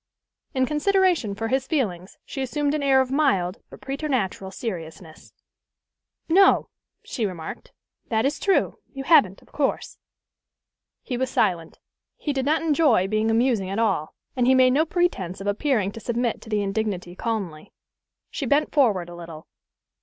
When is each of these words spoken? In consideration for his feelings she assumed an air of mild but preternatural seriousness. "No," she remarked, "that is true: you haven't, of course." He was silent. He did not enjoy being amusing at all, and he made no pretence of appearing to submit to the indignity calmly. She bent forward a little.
In 0.55 0.65
consideration 0.65 1.35
for 1.35 1.49
his 1.49 1.67
feelings 1.67 2.17
she 2.25 2.41
assumed 2.41 2.73
an 2.73 2.81
air 2.81 3.01
of 3.01 3.11
mild 3.11 3.59
but 3.69 3.81
preternatural 3.81 4.49
seriousness. 4.49 5.31
"No," 6.27 6.69
she 7.03 7.23
remarked, 7.23 7.71
"that 8.09 8.25
is 8.25 8.39
true: 8.39 8.79
you 8.91 9.03
haven't, 9.03 9.43
of 9.43 9.51
course." 9.51 9.99
He 11.03 11.17
was 11.17 11.29
silent. 11.29 11.77
He 12.17 12.33
did 12.33 12.45
not 12.47 12.63
enjoy 12.63 13.07
being 13.09 13.29
amusing 13.29 13.69
at 13.69 13.77
all, 13.77 14.15
and 14.35 14.47
he 14.47 14.55
made 14.55 14.71
no 14.73 14.87
pretence 14.87 15.39
of 15.39 15.45
appearing 15.45 15.91
to 15.91 15.99
submit 15.99 16.41
to 16.41 16.49
the 16.49 16.63
indignity 16.63 17.15
calmly. 17.15 17.71
She 18.31 18.47
bent 18.47 18.71
forward 18.71 19.07
a 19.07 19.13
little. 19.15 19.45